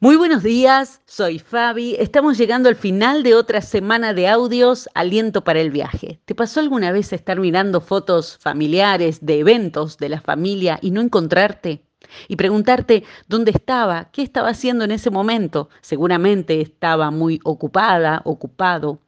[0.00, 1.94] Muy buenos días, soy Fabi.
[1.98, 6.20] Estamos llegando al final de otra semana de audios, Aliento para el viaje.
[6.24, 11.00] ¿Te pasó alguna vez estar mirando fotos familiares de eventos de la familia y no
[11.00, 11.86] encontrarte?
[12.28, 15.70] Y preguntarte dónde estaba, qué estaba haciendo en ese momento.
[15.80, 19.00] Seguramente estaba muy ocupada, ocupado.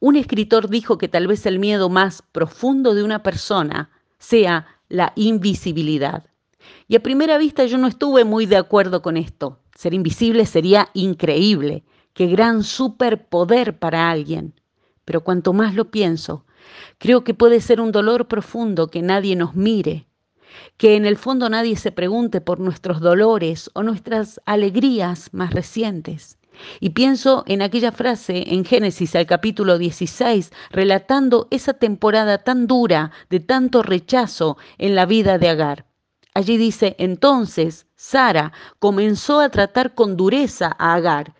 [0.00, 5.12] Un escritor dijo que tal vez el miedo más profundo de una persona sea la
[5.16, 6.24] invisibilidad.
[6.88, 9.59] Y a primera vista yo no estuve muy de acuerdo con esto.
[9.80, 14.52] Ser invisible sería increíble, qué gran superpoder para alguien.
[15.06, 16.44] Pero cuanto más lo pienso,
[16.98, 20.06] creo que puede ser un dolor profundo que nadie nos mire,
[20.76, 26.38] que en el fondo nadie se pregunte por nuestros dolores o nuestras alegrías más recientes.
[26.78, 33.12] Y pienso en aquella frase en Génesis al capítulo 16, relatando esa temporada tan dura
[33.30, 35.89] de tanto rechazo en la vida de Agar.
[36.34, 41.34] Allí dice, entonces Sara comenzó a tratar con dureza a Agar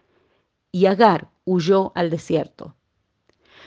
[0.73, 2.75] y Agar huyó al desierto.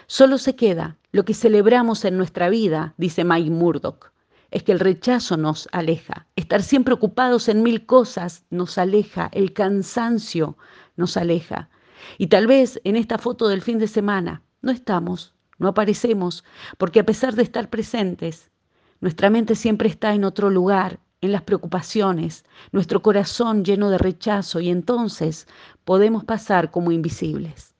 [0.08, 4.12] Solo se queda lo que celebramos en nuestra vida, dice Mike Murdoch,
[4.52, 6.28] es que el rechazo nos aleja.
[6.36, 10.58] Estar siempre ocupados en mil cosas nos aleja, el cansancio
[10.96, 11.70] nos aleja.
[12.18, 16.44] Y tal vez en esta foto del fin de semana no estamos, no aparecemos,
[16.78, 18.52] porque a pesar de estar presentes,
[19.00, 24.60] nuestra mente siempre está en otro lugar, en las preocupaciones, nuestro corazón lleno de rechazo
[24.60, 25.48] y entonces
[25.86, 27.74] podemos pasar como invisibles.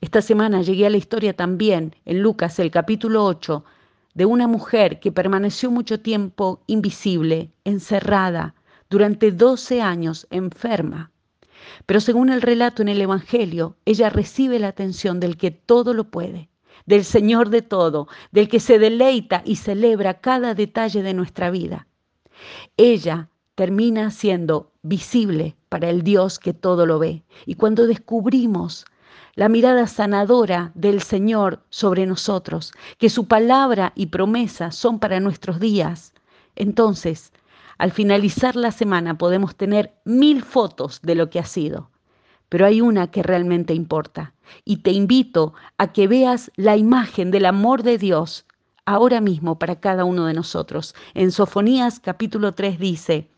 [0.00, 3.64] Esta semana llegué a la historia también, en Lucas el capítulo 8,
[4.14, 8.54] de una mujer que permaneció mucho tiempo invisible, encerrada,
[8.90, 11.10] durante 12 años enferma.
[11.86, 16.10] Pero según el relato en el Evangelio, ella recibe la atención del que todo lo
[16.10, 16.50] puede,
[16.84, 21.87] del Señor de todo, del que se deleita y celebra cada detalle de nuestra vida.
[22.76, 27.24] Ella termina siendo visible para el Dios que todo lo ve.
[27.44, 28.84] Y cuando descubrimos
[29.34, 35.60] la mirada sanadora del Señor sobre nosotros, que su palabra y promesa son para nuestros
[35.60, 36.14] días,
[36.56, 37.32] entonces,
[37.78, 41.90] al finalizar la semana podemos tener mil fotos de lo que ha sido,
[42.48, 44.34] pero hay una que realmente importa.
[44.64, 48.44] Y te invito a que veas la imagen del amor de Dios
[48.88, 50.94] ahora mismo para cada uno de nosotros.
[51.12, 53.28] En Sofonías capítulo 3 dice,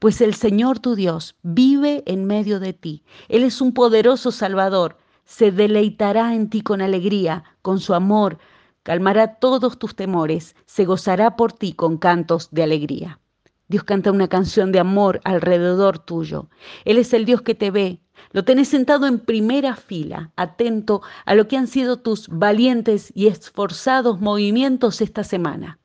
[0.00, 3.04] pues el Señor tu Dios vive en medio de ti.
[3.28, 4.98] Él es un poderoso Salvador.
[5.24, 8.38] Se deleitará en ti con alegría, con su amor,
[8.82, 13.20] calmará todos tus temores, se gozará por ti con cantos de alegría.
[13.68, 16.48] Dios canta una canción de amor alrededor tuyo.
[16.84, 18.00] Él es el Dios que te ve.
[18.32, 23.26] Lo tenés sentado en primera fila, atento a lo que han sido tus valientes y
[23.26, 25.78] esforzados movimientos esta semana.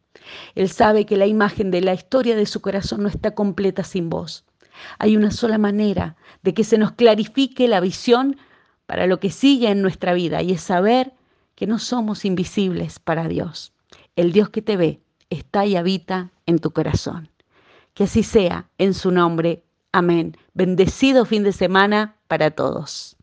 [0.55, 4.09] Él sabe que la imagen de la historia de su corazón no está completa sin
[4.09, 4.45] vos.
[4.99, 8.37] Hay una sola manera de que se nos clarifique la visión
[8.85, 11.13] para lo que sigue en nuestra vida y es saber
[11.55, 13.73] que no somos invisibles para Dios.
[14.15, 17.29] El Dios que te ve está y habita en tu corazón.
[17.93, 19.63] Que así sea en su nombre.
[19.91, 20.35] Amén.
[20.53, 23.15] Bendecido fin de semana para todos.